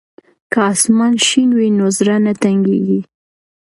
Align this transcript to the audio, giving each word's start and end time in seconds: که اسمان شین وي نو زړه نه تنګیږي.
که 0.51 0.59
اسمان 0.71 1.13
شین 1.25 1.49
وي 1.57 1.69
نو 1.77 1.85
زړه 1.97 2.15
نه 2.25 2.33
تنګیږي. 2.43 2.99